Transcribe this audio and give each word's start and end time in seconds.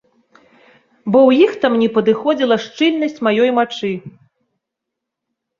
Бо 1.15 1.19
ў 1.29 1.43
іх 1.49 1.53
там 1.65 1.73
не 1.83 1.89
падыходзіла 1.97 2.55
шчыльнасць 2.65 3.21
маёй 3.29 3.49
мачы. 3.59 3.93